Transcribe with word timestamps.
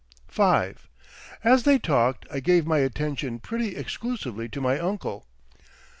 V 0.31 0.41
As 1.43 1.61
they 1.61 1.77
talked 1.77 2.25
I 2.33 2.39
gave 2.39 2.65
my 2.65 2.79
attention 2.79 3.37
pretty 3.37 3.75
exclusively 3.75 4.49
to 4.49 4.59
my 4.59 4.79
uncle. 4.79 5.27